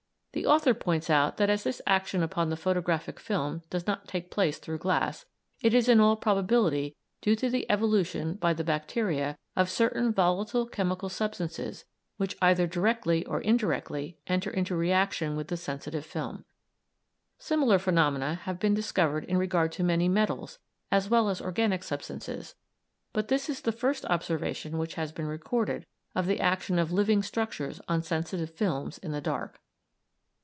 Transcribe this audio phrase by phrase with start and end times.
[0.33, 4.31] The author points out that as this action upon the photographic film does not take
[4.31, 5.25] place through glass,
[5.59, 10.65] it is in all probability due to the evolution by the bacteria of certain volatile
[10.67, 11.83] chemical substances
[12.15, 16.45] which either directly or indirectly enter into reaction with the sensitive film.
[17.37, 20.59] Similar phenomena have been discovered in regard to many metals
[20.93, 22.55] as well as organic substances,
[23.11, 27.21] but this is the first observation which has been recorded of the action of living
[27.21, 29.57] structures on sensitive films in the dark.